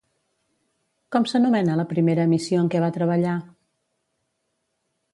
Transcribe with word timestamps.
Com 1.15 1.27
s'anomena 1.33 1.77
la 1.81 1.87
primera 1.93 2.27
emissió 2.31 2.65
en 2.65 2.73
què 2.77 2.83
va 2.87 2.91
treballar? 2.99 3.39